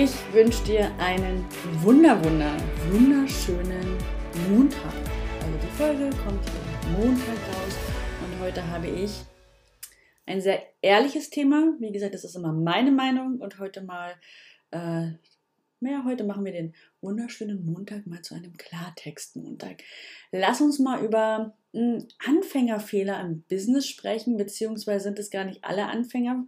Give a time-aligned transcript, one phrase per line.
[0.00, 1.44] Ich wünsche dir einen
[1.82, 2.56] wunder, wunder,
[2.92, 3.96] wunderschönen
[4.48, 4.94] Montag.
[5.40, 7.74] Also die Folge kommt hier Montag raus
[8.24, 9.10] und heute habe ich
[10.24, 11.74] ein sehr ehrliches Thema.
[11.80, 14.12] Wie gesagt, das ist immer meine Meinung und heute mal,
[14.70, 15.08] äh,
[15.80, 19.82] ja, heute machen wir den wunderschönen Montag mal zu einem Klartext-Montag.
[20.30, 25.64] Lass uns mal über mh, hm, Anfängerfehler im Business sprechen, beziehungsweise sind es gar nicht
[25.64, 26.46] alle Anfänger,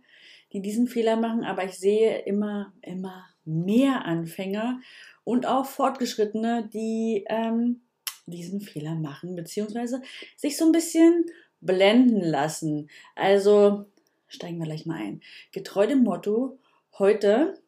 [0.53, 4.81] die diesen Fehler machen, aber ich sehe immer, immer mehr Anfänger
[5.25, 7.83] und auch Fortgeschrittene, die ähm,
[8.27, 10.03] diesen Fehler machen, beziehungsweise
[10.37, 11.27] sich so ein bisschen
[11.61, 12.89] blenden lassen.
[13.15, 13.87] Also
[14.29, 15.21] steigen wir gleich mal ein.
[15.53, 16.59] Getreu dem Motto,
[16.99, 17.61] heute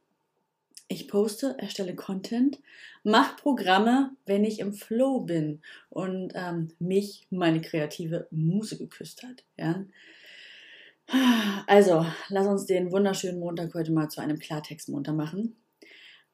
[0.93, 2.61] ich poste, erstelle Content,
[3.03, 9.45] mache Programme, wenn ich im Flow bin und ähm, mich meine kreative Muse geküsst hat.
[9.57, 9.85] Ja?
[11.67, 15.57] Also, lass uns den wunderschönen Montag heute mal zu einem Klartext-Montag machen.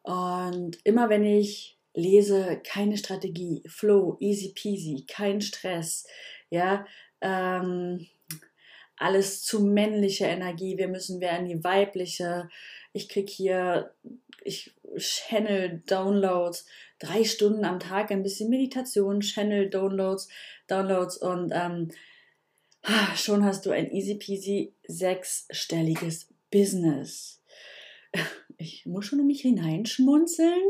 [0.08, 6.06] Und immer wenn ich lese, keine Strategie, Flow, easy peasy, kein Stress,
[6.48, 6.86] ja,
[7.20, 8.06] ähm,
[8.96, 12.48] alles zu männliche Energie, wir müssen in die weibliche.
[12.94, 13.94] Ich kriege hier,
[14.44, 16.64] ich channel Downloads,
[17.00, 20.30] drei Stunden am Tag, ein bisschen Meditation, Channel Downloads,
[20.68, 21.90] Downloads und ähm,
[23.14, 27.37] schon hast du ein easy peasy sechsstelliges Business.
[28.60, 30.64] Ich muss schon um mich hineinschmunzeln,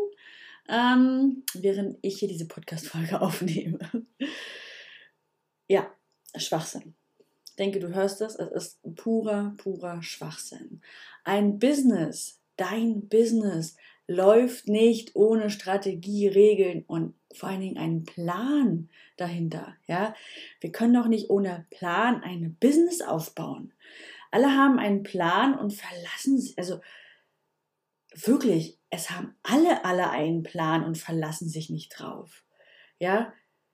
[0.69, 3.79] ähm, während ich hier diese Podcast-Folge aufnehme.
[5.69, 5.91] ja,
[6.37, 6.95] Schwachsinn.
[7.47, 8.37] Ich denke, du hörst das.
[8.37, 10.83] Es ist purer, purer Schwachsinn.
[11.25, 18.89] Ein Business, dein Business, läuft nicht ohne Strategie, Regeln und vor allen Dingen einen Plan
[19.17, 19.77] dahinter.
[19.87, 20.15] Ja,
[20.61, 23.73] wir können doch nicht ohne Plan ein Business aufbauen.
[24.31, 26.81] Alle haben einen Plan und verlassen sich, also
[28.15, 32.45] wirklich, es haben alle, alle einen Plan und verlassen sich nicht drauf.
[32.99, 33.33] Ja,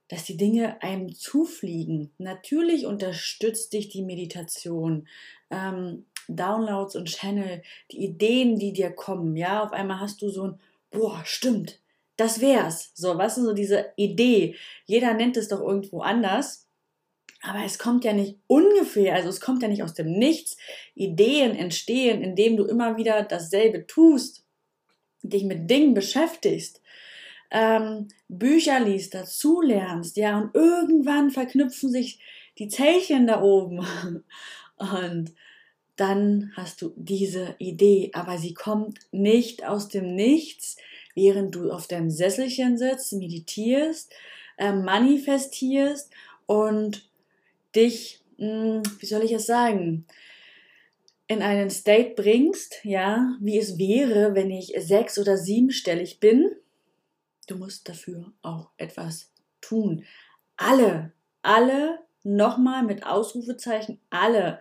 [0.09, 2.13] dass die Dinge einem zufliegen.
[2.19, 5.09] Natürlich unterstützt dich die Meditation,
[5.51, 9.37] ähm, Downloads und Channel, die Ideen, die dir kommen.
[9.37, 10.61] Ja, auf einmal hast du so ein,
[10.91, 11.81] boah, stimmt,
[12.17, 12.93] das wär's.
[12.95, 14.57] So, was ist so diese Idee?
[14.87, 16.64] Jeder nennt es doch irgendwo anders.
[17.47, 20.57] Aber es kommt ja nicht ungefähr, also es kommt ja nicht aus dem Nichts.
[20.95, 24.45] Ideen entstehen, indem du immer wieder dasselbe tust,
[25.23, 26.81] dich mit Dingen beschäftigst
[27.55, 32.19] ähm, Bücher liest, dazu lernst, ja, und irgendwann verknüpfen sich
[32.59, 33.79] die Zellchen da oben
[34.77, 35.33] und
[35.97, 40.77] dann hast du diese Idee, aber sie kommt nicht aus dem Nichts,
[41.15, 44.13] während du auf deinem Sesselchen sitzt, meditierst,
[44.59, 46.13] äh, manifestierst
[46.47, 47.09] und
[47.77, 50.07] dich, mh, hm, wie soll ich es sagen,
[51.27, 56.51] in einen State bringst, ja, wie es wäre, wenn ich sechs- oder siebenstellig bin
[57.47, 59.31] Du musst dafür auch etwas
[59.61, 60.05] tun.
[60.57, 64.61] Alle, alle, nochmal mit Ausrufezeichen, alle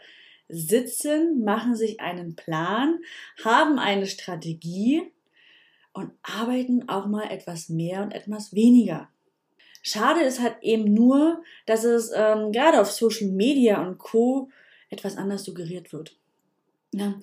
[0.50, 3.00] sitzen, machen sich einen Plan,
[3.44, 5.14] haben eine Strategie
[5.94, 9.10] und arbeiten auch mal etwas mehr und etwas weniger.
[9.84, 14.50] Schade ist halt eben nur, dass es ähm, gerade auf Social Media und Co.
[14.90, 16.16] etwas anders suggeriert wird.
[16.92, 17.14] Ja,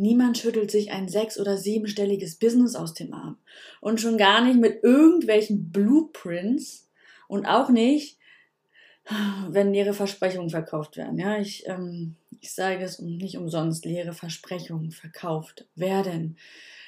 [0.00, 3.36] Niemand schüttelt sich ein sechs- oder siebenstelliges Business aus dem Arm.
[3.82, 6.88] Und schon gar nicht mit irgendwelchen Blueprints
[7.28, 8.16] und auch nicht,
[9.50, 11.18] wenn leere Versprechungen verkauft werden.
[11.18, 16.38] Ja, ich, ähm, ich sage es nicht umsonst, leere Versprechungen verkauft werden.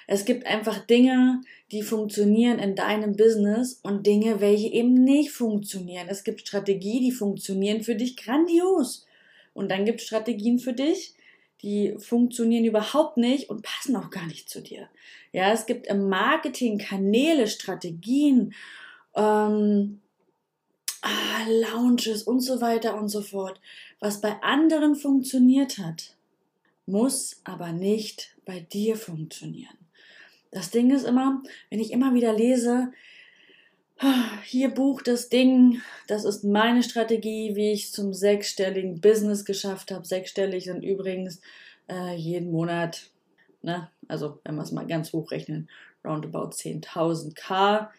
[0.07, 1.41] Es gibt einfach Dinge,
[1.71, 6.09] die funktionieren in deinem Business und Dinge, welche eben nicht funktionieren.
[6.09, 9.07] Es gibt Strategien, die funktionieren für dich grandios.
[9.55, 11.15] Und dann gibt es Strategien für dich,
[11.63, 14.89] die funktionieren überhaupt nicht und passen auch gar nicht zu dir.
[15.33, 18.55] Ja, es gibt im Marketing Kanäle, Strategien,
[19.15, 20.01] ähm,
[21.03, 23.61] ah, Lounges und so weiter und so fort.
[24.01, 26.17] Was bei anderen funktioniert hat,
[26.87, 29.82] muss aber nicht bei dir funktionieren.
[30.53, 32.93] Das Ding ist immer, wenn ich immer wieder lese,
[34.45, 40.05] hier bucht das Ding, das ist meine Strategie, wie ich zum sechsstelligen Business geschafft habe.
[40.05, 41.41] Sechsstellig sind übrigens
[41.89, 43.11] äh, jeden Monat,
[43.63, 45.69] ne, also wenn wir es mal ganz hoch rechnen,
[46.05, 47.93] roundabout 10.000 K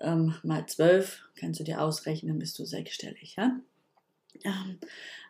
[0.00, 3.36] ähm, mal 12, kannst du dir ausrechnen, bist du sechsstellig.
[3.36, 3.60] Ja?
[4.42, 4.78] Ähm,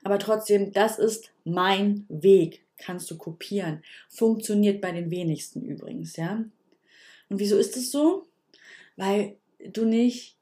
[0.03, 3.83] aber trotzdem, das ist mein Weg, kannst du kopieren.
[4.09, 6.17] Funktioniert bei den wenigsten übrigens.
[6.17, 6.45] Ja?
[7.35, 8.29] Und wieso ist es so?
[8.95, 10.37] Weil du nicht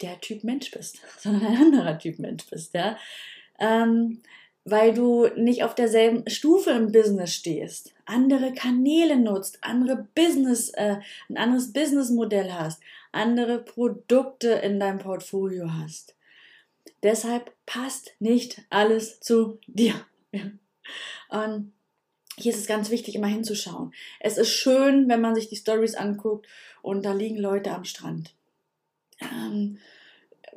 [0.00, 2.98] der Typ Mensch bist, sondern ein anderer Typ Mensch bist, ja.
[3.60, 4.22] Ähm,
[4.64, 10.96] weil du nicht auf derselben Stufe im Business stehst, andere Kanäle nutzt, andere Business, äh,
[11.28, 12.82] ein anderes Businessmodell hast,
[13.12, 16.16] andere Produkte in deinem Portfolio hast.
[17.04, 19.94] Deshalb passt nicht alles zu dir.
[21.28, 21.72] Und
[22.42, 23.92] hier ist es ganz wichtig, immer hinzuschauen.
[24.20, 26.46] Es ist schön, wenn man sich die Stories anguckt
[26.82, 28.34] und da liegen Leute am Strand.
[29.20, 29.78] Ähm,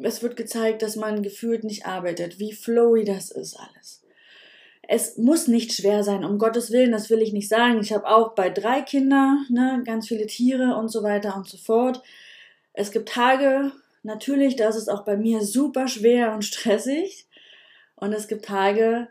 [0.02, 4.02] es wird gezeigt, dass man gefühlt nicht arbeitet, wie flowy das ist alles.
[4.88, 7.80] Es muss nicht schwer sein, um Gottes Willen, das will ich nicht sagen.
[7.80, 11.58] Ich habe auch bei drei Kindern ne, ganz viele Tiere und so weiter und so
[11.58, 12.02] fort.
[12.74, 13.72] Es gibt Tage,
[14.02, 17.28] natürlich, da ist es auch bei mir super schwer und stressig.
[17.96, 19.08] Und es gibt Tage,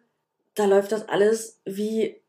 [0.54, 2.21] da läuft das alles wie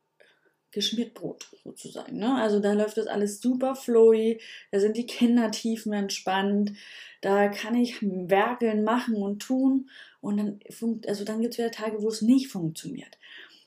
[0.74, 2.18] geschmiert Brot sozusagen.
[2.18, 2.36] Ne?
[2.36, 4.42] Also da läuft das alles super flowy,
[4.72, 6.74] da sind die Kinder tiefenentspannt,
[7.22, 9.90] da kann ich werkeln, machen und tun
[10.20, 10.60] und dann,
[11.08, 13.18] also dann gibt es wieder Tage, wo es nicht funktioniert.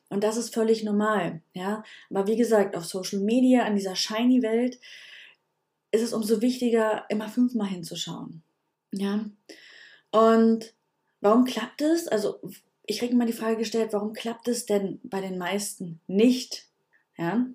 [0.09, 1.83] Und das ist völlig normal, ja.
[2.11, 4.79] Aber wie gesagt, auf Social Media, an dieser shiny Welt,
[5.91, 8.43] ist es umso wichtiger, immer fünfmal hinzuschauen,
[8.93, 9.25] ja.
[10.11, 10.75] Und
[11.21, 12.07] warum klappt es?
[12.07, 12.41] Also,
[12.85, 16.67] ich kriege mal die Frage gestellt, warum klappt es denn bei den meisten nicht,
[17.19, 17.47] ja,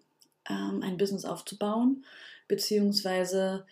[0.50, 2.06] ähm, ein Business aufzubauen,
[2.48, 3.66] beziehungsweise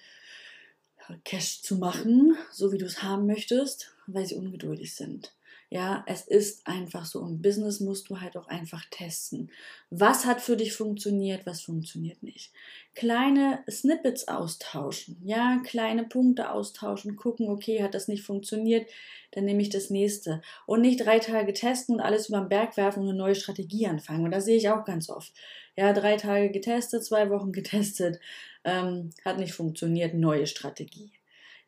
[1.24, 5.34] Cash zu machen, so wie du es haben möchtest, weil sie ungeduldig sind.
[5.72, 7.24] Ja, es ist einfach so.
[7.24, 9.52] Im Business musst du halt auch einfach testen.
[9.92, 12.52] Was hat für dich funktioniert, was funktioniert nicht.
[12.96, 15.18] Kleine Snippets austauschen.
[15.24, 17.16] Ja, kleine Punkte austauschen.
[17.16, 18.90] Gucken, okay, hat das nicht funktioniert,
[19.32, 20.42] dann nehme ich das nächste.
[20.66, 23.86] Und nicht drei Tage testen und alles über den Berg werfen und eine neue Strategie
[23.86, 24.26] anfangen.
[24.26, 25.32] Und das sehe ich auch ganz oft.
[25.80, 28.20] Ja, drei Tage getestet, zwei Wochen getestet,
[28.66, 31.14] ähm, hat nicht funktioniert, neue Strategie.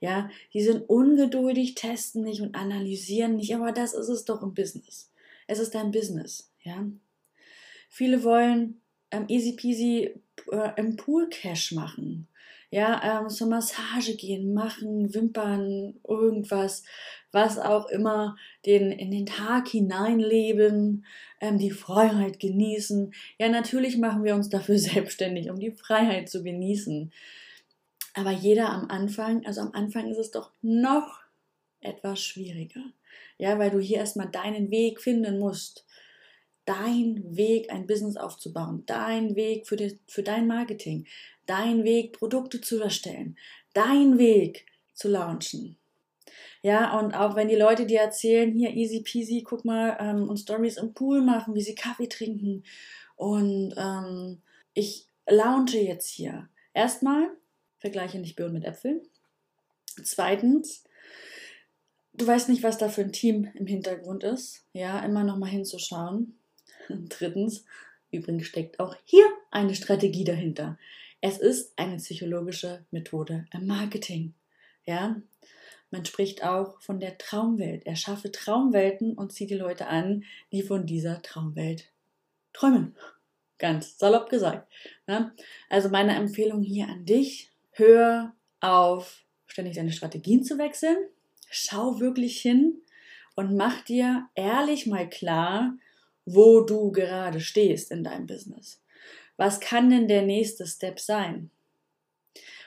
[0.01, 4.53] Ja, die sind ungeduldig, testen nicht und analysieren nicht, aber das ist es doch im
[4.53, 5.09] Business.
[5.47, 6.85] Es ist ein Business, ja.
[7.89, 8.81] Viele wollen
[9.11, 10.13] ähm, easy peasy
[10.51, 12.27] äh, im Pool Cash machen.
[12.73, 16.83] Ja, ähm, zur Massage gehen, machen, Wimpern, irgendwas,
[17.33, 21.05] was auch immer, den in den Tag hineinleben,
[21.41, 23.13] ähm, die Freiheit genießen.
[23.37, 27.11] Ja, natürlich machen wir uns dafür selbstständig, um die Freiheit zu genießen.
[28.13, 31.21] Aber jeder am Anfang, also am Anfang ist es doch noch
[31.81, 32.83] etwas schwieriger.
[33.37, 35.85] Ja, weil du hier erstmal deinen Weg finden musst.
[36.65, 41.07] Dein Weg, ein Business aufzubauen, dein Weg für, die, für dein Marketing,
[41.51, 43.37] dein Weg, Produkte zu erstellen,
[43.73, 45.75] dein Weg zu launchen.
[46.61, 50.37] Ja, und auch wenn die Leute dir erzählen, hier easy peasy, guck mal, ähm, und
[50.37, 52.63] Stories im Pool machen, wie sie Kaffee trinken
[53.17, 54.41] und ähm,
[54.73, 56.47] ich launche jetzt hier.
[56.73, 57.29] Erstmal
[57.79, 59.01] Vergleiche nicht Birnen mit Äpfeln.
[60.03, 60.83] Zweitens,
[62.13, 64.63] du weißt nicht, was da für ein Team im Hintergrund ist.
[64.71, 66.37] Ja, immer noch mal hinzuschauen.
[66.89, 67.65] Drittens,
[68.11, 70.77] übrigens steckt auch hier eine Strategie dahinter.
[71.21, 74.33] Es ist eine psychologische Methode im Marketing.
[74.85, 75.21] Ja,
[75.91, 77.85] man spricht auch von der Traumwelt.
[77.85, 81.91] Erschaffe Traumwelten und ziehe die Leute an, die von dieser Traumwelt
[82.53, 82.95] träumen.
[83.59, 84.67] Ganz salopp gesagt.
[85.07, 85.31] Ja?
[85.69, 90.97] Also meine Empfehlung hier an dich, hör auf, ständig deine Strategien zu wechseln.
[91.51, 92.81] Schau wirklich hin
[93.35, 95.77] und mach dir ehrlich mal klar,
[96.25, 98.81] wo du gerade stehst in deinem Business.
[99.37, 101.49] Was kann denn der nächste Step sein?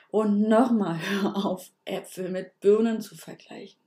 [0.09, 3.79] Und nochmal, hör auf, Äpfel mit Birnen zu vergleichen.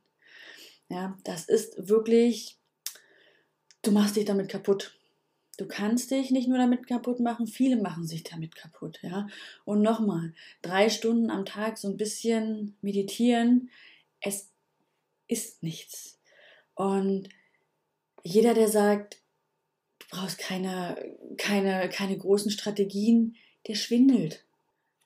[0.89, 2.57] Ja, das ist wirklich,
[3.83, 4.95] du machst dich damit kaputt.
[5.59, 9.27] Du kannst dich nicht nur damit kaputt machen, viele machen sich damit kaputt, ja.
[9.65, 10.33] Und nochmal,
[10.63, 13.69] drei Stunden am Tag so ein bisschen meditieren,
[14.21, 14.51] es
[15.27, 16.19] ist nichts.
[16.75, 17.29] Und
[18.23, 19.21] jeder, der sagt,
[19.99, 20.97] du brauchst keine,
[21.39, 24.45] keine, keine großen Strategien, der schwindelt.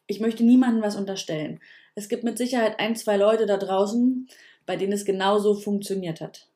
[0.07, 1.61] Ich möchte niemandem was unterstellen.
[1.95, 4.29] Es gibt mit Sicherheit ein, zwei Leute da draußen,
[4.67, 6.49] bei denen es genauso funktioniert hat.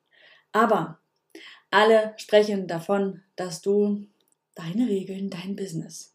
[0.53, 0.99] Aber
[1.71, 4.07] alle sprechen davon, dass du
[4.55, 6.15] deine Regeln, dein Business,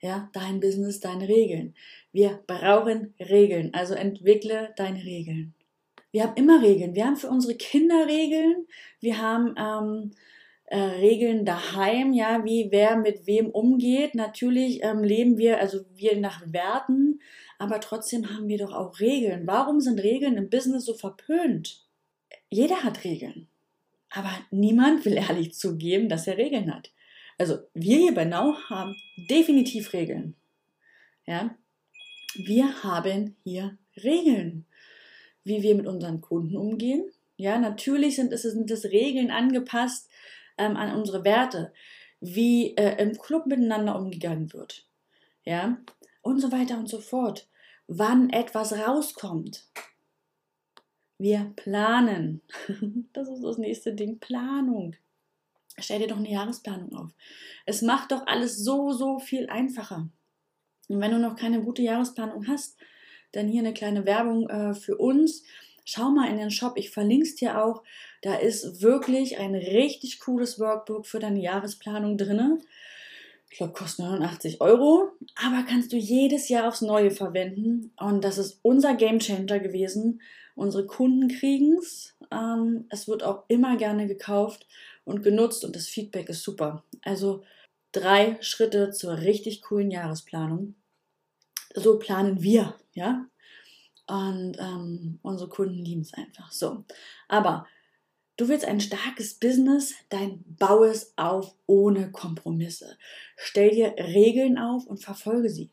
[0.00, 1.74] ja, dein Business, deine Regeln.
[2.12, 5.54] Wir brauchen Regeln, also entwickle deine Regeln.
[6.12, 6.94] Wir haben immer Regeln.
[6.94, 8.66] Wir haben für unsere Kinder Regeln.
[9.00, 10.10] Wir haben ähm,
[10.70, 14.14] äh, Regeln daheim, ja, wie wer mit wem umgeht.
[14.14, 17.20] Natürlich ähm, leben wir, also wir nach Werten,
[17.58, 19.48] aber trotzdem haben wir doch auch Regeln.
[19.48, 21.84] Warum sind Regeln im Business so verpönt?
[22.50, 23.48] Jeder hat Regeln.
[24.10, 26.92] Aber niemand will ehrlich zugeben, dass er Regeln hat.
[27.36, 28.94] Also wir hier bei Now haben
[29.28, 30.36] definitiv Regeln.
[31.26, 31.56] Ja?
[32.36, 34.66] Wir haben hier Regeln,
[35.42, 37.10] wie wir mit unseren Kunden umgehen.
[37.36, 40.08] Ja, natürlich sind es, sind es Regeln angepasst
[40.60, 41.72] ähm, an unsere Werte,
[42.20, 44.86] wie äh, im Club miteinander umgegangen wird,
[45.44, 45.78] ja,
[46.22, 47.48] und so weiter und so fort.
[47.86, 49.66] Wann etwas rauskommt.
[51.18, 52.40] Wir planen.
[53.12, 54.94] Das ist das nächste Ding, Planung.
[55.78, 57.10] Stell dir doch eine Jahresplanung auf.
[57.66, 60.08] Es macht doch alles so, so viel einfacher.
[60.88, 62.76] Und wenn du noch keine gute Jahresplanung hast,
[63.32, 65.44] dann hier eine kleine Werbung äh, für uns.
[65.90, 67.82] Schau mal in den Shop, ich verlinke es dir auch.
[68.22, 72.62] Da ist wirklich ein richtig cooles Workbook für deine Jahresplanung drin.
[73.50, 77.92] Ich glaube, kostet 89 Euro, aber kannst du jedes Jahr aufs Neue verwenden.
[77.98, 80.22] Und das ist unser Game Changer gewesen.
[80.54, 82.14] Unsere Kunden kriegen es.
[82.30, 84.68] Ähm, es wird auch immer gerne gekauft
[85.04, 86.84] und genutzt und das Feedback ist super.
[87.02, 87.42] Also
[87.90, 90.76] drei Schritte zur richtig coolen Jahresplanung.
[91.74, 93.26] So planen wir, ja.
[94.10, 96.50] Und ähm, unsere Kunden lieben es einfach.
[96.50, 96.84] So.
[97.28, 97.64] Aber
[98.36, 102.98] du willst ein starkes Business, dann bau es auf ohne Kompromisse.
[103.36, 105.70] Stell dir Regeln auf und verfolge sie.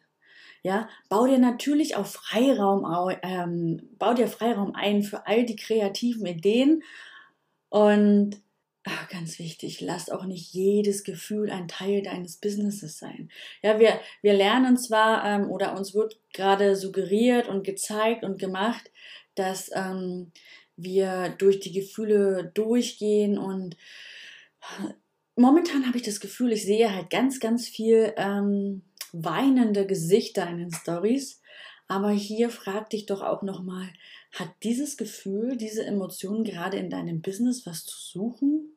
[0.61, 2.85] Ja, bau dir natürlich auch Freiraum,
[3.23, 6.83] ähm, bau dir Freiraum ein für all die kreativen Ideen
[7.69, 8.39] und
[8.87, 13.29] ach, ganz wichtig, lass auch nicht jedes Gefühl ein Teil deines Businesses sein.
[13.61, 18.91] Ja, wir, wir lernen zwar ähm, oder uns wird gerade suggeriert und gezeigt und gemacht,
[19.35, 20.31] dass ähm,
[20.75, 23.75] wir durch die Gefühle durchgehen und
[25.35, 30.57] momentan habe ich das Gefühl, ich sehe halt ganz, ganz viel ähm, weinende Gesichter in
[30.57, 31.41] den Stories.
[31.87, 33.87] Aber hier frag dich doch auch nochmal,
[34.33, 38.76] hat dieses Gefühl, diese Emotionen gerade in deinem Business was zu suchen?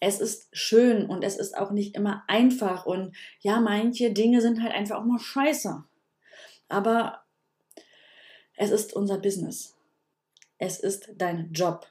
[0.00, 4.62] Es ist schön und es ist auch nicht immer einfach und ja, manche Dinge sind
[4.62, 5.84] halt einfach auch mal scheiße.
[6.68, 7.22] Aber
[8.56, 9.74] es ist unser Business.
[10.58, 11.86] Es ist dein Job.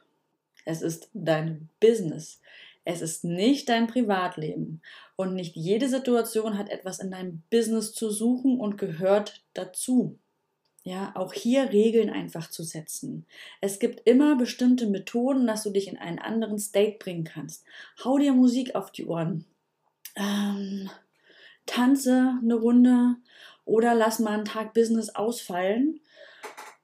[0.65, 2.41] Es ist dein Business.
[2.83, 4.81] Es ist nicht dein Privatleben.
[5.15, 10.19] Und nicht jede Situation hat etwas in deinem Business zu suchen und gehört dazu.
[10.87, 13.25] Ja, auch hier Regeln einfach zu setzen.
[13.59, 17.65] Es gibt immer bestimmte Methoden, dass du dich in einen anderen State bringen kannst.
[18.03, 19.45] Hau dir Musik auf die Ohren.
[20.15, 20.91] Ähm,
[21.65, 23.15] tanze eine Runde
[23.65, 26.01] oder lass mal einen Tag Business ausfallen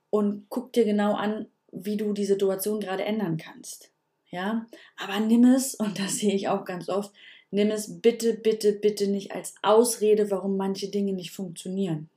[0.10, 3.92] und guck dir genau an, wie du die Situation gerade ändern kannst.
[4.32, 4.66] Ja,
[4.98, 7.14] aber nimm es, und das sehe ich auch ganz oft,
[7.52, 12.10] nimm es bitte, bitte, bitte nicht als Ausrede, warum manche Dinge nicht funktionieren.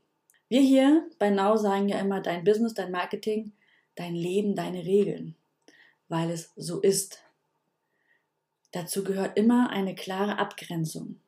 [0.54, 3.50] Wir hier bei Now sagen ja immer dein Business, dein Marketing,
[3.96, 5.34] dein Leben, deine Regeln,
[6.06, 7.25] weil es so ist.
[8.70, 11.18] Dazu gehört immer eine klare Abgrenzung.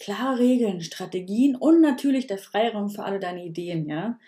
[0.00, 4.18] Klare Regeln, Strategien und natürlich der Freiraum für alle deine Ideen, ja?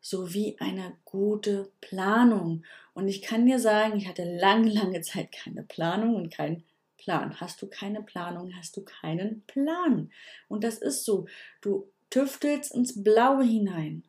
[0.00, 2.64] Sowie eine gute Planung.
[2.94, 6.64] Und ich kann dir sagen, ich hatte lange, lange Zeit keine Planung und keinen
[6.96, 7.40] Plan.
[7.40, 10.10] Hast du keine Planung, hast du keinen Plan.
[10.48, 11.28] Und das ist so.
[11.60, 14.04] Du tüftelst ins Blaue hinein.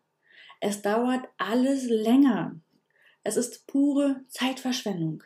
[0.62, 2.60] Es dauert alles länger.
[3.24, 5.24] Es ist pure Zeitverschwendung.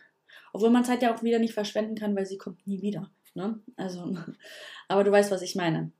[0.51, 3.11] Obwohl man Zeit ja auch wieder nicht verschwenden kann, weil sie kommt nie wieder.
[3.33, 3.59] Ne?
[3.75, 4.15] Also,
[4.87, 5.91] aber du weißt, was ich meine.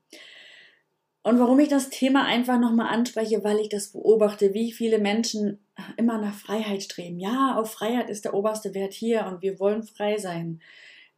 [1.22, 5.64] Und warum ich das Thema einfach nochmal anspreche, weil ich das beobachte, wie viele Menschen
[5.96, 7.18] immer nach Freiheit streben.
[7.18, 10.60] Ja, auf Freiheit ist der oberste Wert hier und wir wollen frei sein.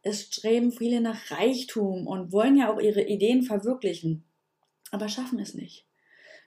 [0.01, 4.23] Es streben viele nach Reichtum und wollen ja auch ihre Ideen verwirklichen
[4.91, 5.85] aber schaffen es nicht.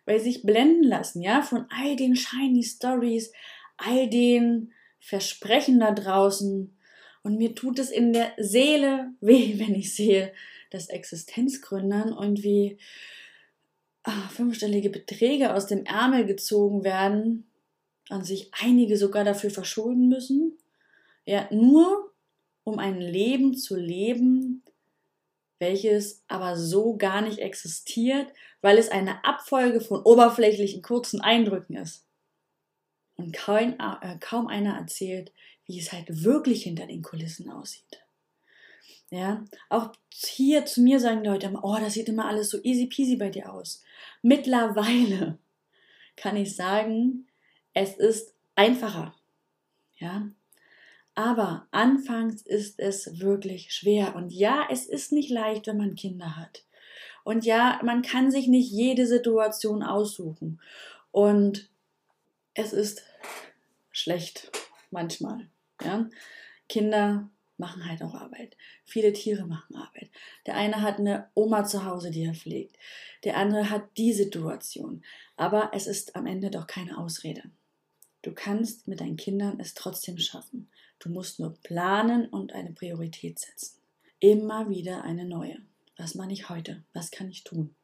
[0.04, 3.32] Weil sie sich blenden lassen, ja, von all den shiny Stories,
[3.76, 6.76] all den Versprechen da draußen.
[7.22, 10.32] Und mir tut es in der Seele weh, wenn ich sehe,
[10.70, 12.78] dass Existenzgründern irgendwie
[14.02, 17.50] ach, fünfstellige Beträge aus dem Ärmel gezogen werden
[18.08, 20.58] und sich einige sogar dafür verschulden müssen.
[21.24, 22.12] Ja, nur
[22.64, 24.62] um ein Leben zu leben,
[25.60, 32.06] welches aber so gar nicht existiert, weil es eine Abfolge von oberflächlichen kurzen Eindrücken ist.
[33.16, 35.32] Und kaum, äh, kaum einer erzählt,
[35.66, 38.02] wie es halt wirklich hinter den Kulissen aussieht.
[39.10, 42.86] Ja, auch hier zu mir sagen Leute immer, oh, das sieht immer alles so easy
[42.86, 43.82] peasy bei dir aus.
[44.22, 45.38] Mittlerweile
[46.16, 47.26] kann ich sagen,
[47.74, 49.14] es ist einfacher.
[49.98, 50.30] Ja,
[51.20, 54.16] aber anfangs ist es wirklich schwer.
[54.16, 56.64] Und ja, es ist nicht leicht, wenn man Kinder hat.
[57.24, 60.62] Und ja, man kann sich nicht jede Situation aussuchen.
[61.10, 61.68] Und
[62.54, 63.02] es ist
[63.90, 64.50] schlecht
[64.90, 65.46] manchmal.
[65.82, 66.08] Ja?
[66.70, 68.56] Kinder machen halt auch Arbeit.
[68.86, 70.08] Viele Tiere machen Arbeit.
[70.46, 72.76] Der eine hat eine Oma zu Hause, die er pflegt.
[73.24, 75.04] Der andere hat die Situation.
[75.36, 77.42] Aber es ist am Ende doch keine Ausrede.
[78.22, 80.70] Du kannst mit deinen Kindern es trotzdem schaffen.
[81.00, 83.80] Du musst nur planen und eine Priorität setzen.
[84.20, 85.56] immer wieder eine neue.
[85.96, 86.84] Was mache ich heute?
[86.92, 87.74] Was kann ich tun?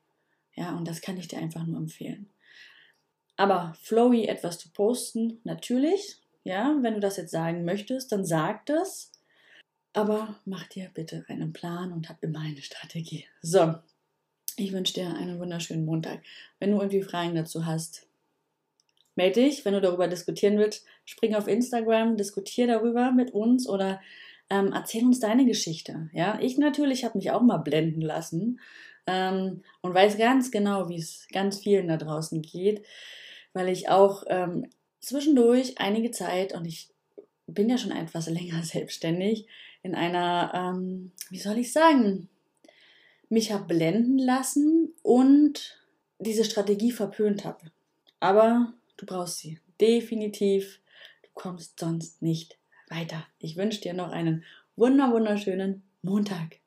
[0.54, 2.28] Ja, und das kann ich dir einfach nur empfehlen.
[3.36, 8.66] Aber flowy etwas zu posten, natürlich, ja, wenn du das jetzt sagen möchtest, dann sag
[8.66, 9.12] das.
[9.94, 13.26] Aber mach dir bitte einen Plan und hab immer eine Strategie.
[13.40, 13.74] So,
[14.56, 16.22] ich wünsche dir einen wunderschönen Montag.
[16.58, 18.05] Wenn du irgendwie Fragen dazu hast,
[19.16, 19.64] melde dich.
[19.64, 24.00] Wenn du darüber diskutieren willst, spring auf Instagram, diskutier darüber mit uns oder
[24.48, 26.08] ähm, erzähl uns deine Geschichte.
[26.12, 28.60] Ja, ich natürlich habe mich auch mal blenden lassen
[29.06, 32.84] ähm, und weiß ganz genau, wie es ganz vielen da draußen geht,
[33.52, 34.70] weil ich auch ähm,
[35.00, 36.88] zwischendurch einige Zeit und ich
[37.46, 39.46] bin ja schon etwas länger selbstständig
[39.82, 42.28] in einer, ähm, wie soll ich sagen,
[43.28, 45.80] mich habe blenden lassen und
[46.18, 47.70] diese Strategie verpönt habe.
[48.20, 50.80] Aber du brauchst sie definitiv.
[51.22, 53.26] Du kommst sonst nicht weiter.
[53.38, 54.44] Ich wünsche dir noch einen
[54.76, 56.58] wunder wunderschönen Montag.